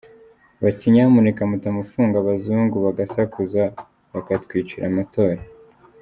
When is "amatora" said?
4.91-5.41